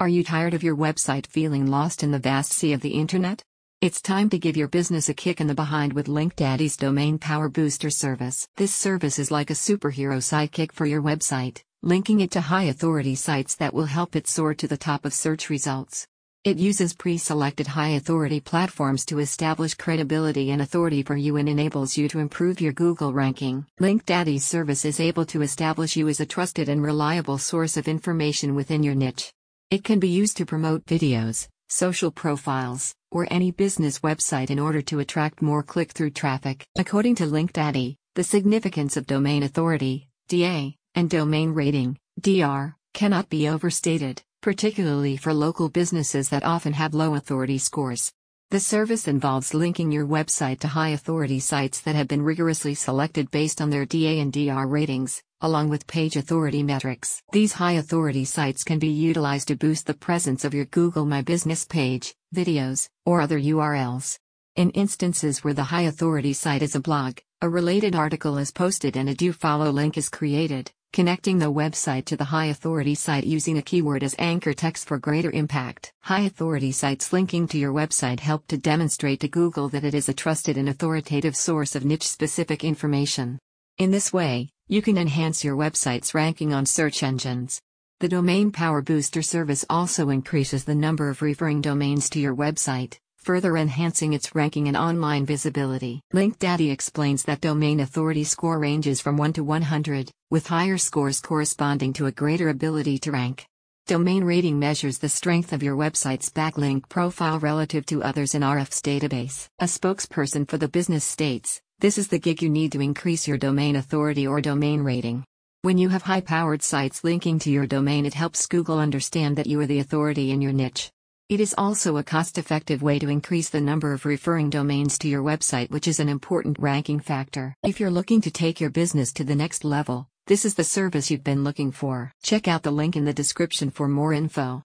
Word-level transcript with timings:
Are 0.00 0.08
you 0.08 0.24
tired 0.24 0.54
of 0.54 0.64
your 0.64 0.76
website 0.76 1.24
feeling 1.24 1.68
lost 1.68 2.02
in 2.02 2.10
the 2.10 2.18
vast 2.18 2.52
sea 2.52 2.72
of 2.72 2.80
the 2.80 2.98
internet? 2.98 3.44
It's 3.80 4.02
time 4.02 4.28
to 4.30 4.40
give 4.40 4.56
your 4.56 4.66
business 4.66 5.08
a 5.08 5.14
kick 5.14 5.40
in 5.40 5.46
the 5.46 5.54
behind 5.54 5.92
with 5.92 6.08
LinkDaddy's 6.08 6.76
Domain 6.76 7.16
Power 7.16 7.48
Booster 7.48 7.90
service. 7.90 8.48
This 8.56 8.74
service 8.74 9.20
is 9.20 9.30
like 9.30 9.50
a 9.50 9.54
superhero 9.54 10.18
sidekick 10.18 10.72
for 10.72 10.84
your 10.84 11.00
website, 11.00 11.62
linking 11.80 12.18
it 12.18 12.32
to 12.32 12.40
high 12.40 12.64
authority 12.64 13.14
sites 13.14 13.54
that 13.54 13.72
will 13.72 13.84
help 13.84 14.16
it 14.16 14.26
soar 14.26 14.52
to 14.54 14.66
the 14.66 14.76
top 14.76 15.04
of 15.04 15.14
search 15.14 15.48
results. 15.48 16.08
It 16.42 16.58
uses 16.58 16.92
pre 16.92 17.16
selected 17.16 17.68
high 17.68 17.90
authority 17.90 18.40
platforms 18.40 19.06
to 19.06 19.20
establish 19.20 19.74
credibility 19.74 20.50
and 20.50 20.60
authority 20.60 21.04
for 21.04 21.16
you 21.16 21.36
and 21.36 21.48
enables 21.48 21.96
you 21.96 22.08
to 22.08 22.18
improve 22.18 22.60
your 22.60 22.72
Google 22.72 23.12
ranking. 23.12 23.64
LinkDaddy's 23.80 24.44
service 24.44 24.84
is 24.84 24.98
able 24.98 25.24
to 25.26 25.42
establish 25.42 25.94
you 25.94 26.08
as 26.08 26.18
a 26.18 26.26
trusted 26.26 26.68
and 26.68 26.82
reliable 26.82 27.38
source 27.38 27.76
of 27.76 27.86
information 27.86 28.56
within 28.56 28.82
your 28.82 28.96
niche. 28.96 29.32
It 29.74 29.82
can 29.82 29.98
be 29.98 30.08
used 30.22 30.36
to 30.36 30.46
promote 30.46 30.86
videos, 30.86 31.48
social 31.68 32.12
profiles, 32.12 32.94
or 33.10 33.26
any 33.28 33.50
business 33.50 33.98
website 33.98 34.50
in 34.50 34.60
order 34.60 34.80
to 34.82 35.00
attract 35.00 35.42
more 35.42 35.64
click 35.64 35.90
through 35.90 36.10
traffic. 36.10 36.64
According 36.78 37.16
to 37.16 37.24
LinkDaddy, 37.26 37.96
the 38.14 38.22
significance 38.22 38.96
of 38.96 39.08
domain 39.08 39.42
authority, 39.42 40.06
DA, 40.28 40.76
and 40.94 41.10
domain 41.10 41.54
rating, 41.54 41.98
DR, 42.20 42.76
cannot 42.92 43.28
be 43.28 43.48
overstated 43.48 44.22
particularly 44.44 45.16
for 45.16 45.32
local 45.32 45.70
businesses 45.70 46.28
that 46.28 46.44
often 46.44 46.74
have 46.74 46.92
low 46.92 47.14
authority 47.14 47.56
scores. 47.56 48.12
The 48.50 48.60
service 48.60 49.08
involves 49.08 49.54
linking 49.54 49.90
your 49.90 50.06
website 50.06 50.60
to 50.60 50.68
high 50.68 50.90
authority 50.90 51.40
sites 51.40 51.80
that 51.80 51.96
have 51.96 52.06
been 52.06 52.22
rigorously 52.22 52.74
selected 52.74 53.30
based 53.30 53.60
on 53.60 53.70
their 53.70 53.84
DA 53.84 54.20
and 54.20 54.32
DR 54.32 54.66
ratings, 54.66 55.22
along 55.40 55.70
with 55.70 55.86
page 55.86 56.14
authority 56.16 56.62
metrics. 56.62 57.20
These 57.32 57.54
high 57.54 57.72
authority 57.72 58.24
sites 58.24 58.62
can 58.62 58.78
be 58.78 58.88
utilized 58.88 59.48
to 59.48 59.56
boost 59.56 59.86
the 59.86 59.94
presence 59.94 60.44
of 60.44 60.54
your 60.54 60.66
Google 60.66 61.04
My 61.04 61.22
Business 61.22 61.64
page, 61.64 62.14
videos, 62.34 62.88
or 63.04 63.20
other 63.20 63.40
URLs. 63.40 64.18
In 64.56 64.70
instances 64.70 65.42
where 65.42 65.54
the 65.54 65.64
high 65.64 65.82
authority 65.82 66.32
site 66.32 66.62
is 66.62 66.76
a 66.76 66.80
blog, 66.80 67.18
a 67.42 67.48
related 67.48 67.96
article 67.96 68.38
is 68.38 68.52
posted 68.52 68.96
and 68.96 69.08
a 69.08 69.14
do 69.14 69.32
follow 69.32 69.70
link 69.70 69.98
is 69.98 70.08
created, 70.08 70.70
Connecting 70.94 71.40
the 71.40 71.52
website 71.52 72.04
to 72.04 72.16
the 72.16 72.26
high 72.26 72.46
authority 72.46 72.94
site 72.94 73.24
using 73.24 73.58
a 73.58 73.62
keyword 73.62 74.04
as 74.04 74.14
anchor 74.16 74.52
text 74.52 74.86
for 74.86 74.96
greater 74.96 75.32
impact. 75.32 75.92
High 76.02 76.20
authority 76.20 76.70
sites 76.70 77.12
linking 77.12 77.48
to 77.48 77.58
your 77.58 77.72
website 77.72 78.20
help 78.20 78.46
to 78.46 78.56
demonstrate 78.56 79.18
to 79.18 79.28
Google 79.28 79.68
that 79.70 79.82
it 79.82 79.92
is 79.92 80.08
a 80.08 80.14
trusted 80.14 80.56
and 80.56 80.68
authoritative 80.68 81.34
source 81.34 81.74
of 81.74 81.84
niche 81.84 82.06
specific 82.06 82.62
information. 82.62 83.40
In 83.76 83.90
this 83.90 84.12
way, 84.12 84.50
you 84.68 84.82
can 84.82 84.96
enhance 84.96 85.42
your 85.42 85.56
website's 85.56 86.14
ranking 86.14 86.54
on 86.54 86.64
search 86.64 87.02
engines. 87.02 87.60
The 87.98 88.08
Domain 88.08 88.52
Power 88.52 88.80
Booster 88.80 89.22
service 89.22 89.64
also 89.68 90.10
increases 90.10 90.62
the 90.62 90.76
number 90.76 91.08
of 91.08 91.22
referring 91.22 91.60
domains 91.60 92.08
to 92.10 92.20
your 92.20 92.36
website 92.36 92.98
further 93.24 93.56
enhancing 93.56 94.12
its 94.12 94.34
ranking 94.34 94.68
and 94.68 94.76
online 94.76 95.24
visibility. 95.24 96.02
LinkDaddy 96.12 96.70
explains 96.70 97.22
that 97.24 97.40
domain 97.40 97.80
authority 97.80 98.24
score 98.24 98.58
ranges 98.58 99.00
from 99.00 99.16
1 99.16 99.32
to 99.32 99.44
100, 99.44 100.10
with 100.30 100.46
higher 100.46 100.76
scores 100.76 101.20
corresponding 101.20 101.92
to 101.94 102.06
a 102.06 102.12
greater 102.12 102.50
ability 102.50 102.98
to 102.98 103.12
rank. 103.12 103.46
Domain 103.86 104.24
rating 104.24 104.58
measures 104.58 104.98
the 104.98 105.08
strength 105.08 105.52
of 105.52 105.62
your 105.62 105.76
website's 105.76 106.30
backlink 106.30 106.88
profile 106.88 107.38
relative 107.38 107.84
to 107.86 108.02
others 108.02 108.34
in 108.34 108.42
Ahrefs 108.42 108.80
database. 108.80 109.46
A 109.58 109.64
spokesperson 109.64 110.48
for 110.48 110.56
the 110.56 110.68
business 110.68 111.04
states, 111.04 111.60
this 111.80 111.98
is 111.98 112.08
the 112.08 112.18
gig 112.18 112.42
you 112.42 112.48
need 112.48 112.72
to 112.72 112.80
increase 112.80 113.28
your 113.28 113.36
domain 113.36 113.76
authority 113.76 114.26
or 114.26 114.40
domain 114.40 114.82
rating. 114.82 115.24
When 115.62 115.78
you 115.78 115.88
have 115.88 116.02
high 116.02 116.20
powered 116.20 116.62
sites 116.62 117.04
linking 117.04 117.38
to 117.40 117.50
your 117.50 117.66
domain, 117.66 118.04
it 118.06 118.14
helps 118.14 118.46
Google 118.46 118.78
understand 118.78 119.36
that 119.36 119.46
you 119.46 119.60
are 119.60 119.66
the 119.66 119.80
authority 119.80 120.30
in 120.30 120.40
your 120.40 120.52
niche. 120.52 120.90
It 121.30 121.40
is 121.40 121.54
also 121.56 121.96
a 121.96 122.04
cost 122.04 122.36
effective 122.36 122.82
way 122.82 122.98
to 122.98 123.08
increase 123.08 123.48
the 123.48 123.60
number 123.60 123.94
of 123.94 124.04
referring 124.04 124.50
domains 124.50 124.98
to 124.98 125.08
your 125.08 125.22
website, 125.22 125.70
which 125.70 125.88
is 125.88 125.98
an 125.98 126.10
important 126.10 126.58
ranking 126.58 127.00
factor. 127.00 127.54
If 127.62 127.80
you're 127.80 127.90
looking 127.98 128.20
to 128.22 128.30
take 128.30 128.60
your 128.60 128.68
business 128.68 129.10
to 129.14 129.24
the 129.24 129.34
next 129.34 129.64
level, 129.64 130.06
this 130.26 130.44
is 130.44 130.54
the 130.54 130.64
service 130.64 131.10
you've 131.10 131.24
been 131.24 131.42
looking 131.42 131.72
for. 131.72 132.12
Check 132.22 132.46
out 132.46 132.62
the 132.62 132.70
link 132.70 132.94
in 132.94 133.06
the 133.06 133.14
description 133.22 133.70
for 133.70 133.88
more 133.88 134.12
info. 134.12 134.52